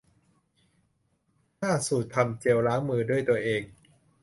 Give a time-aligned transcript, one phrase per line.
[1.61, 3.61] ห้า สูตรทำเจลล้างมือด้วยตัวเอง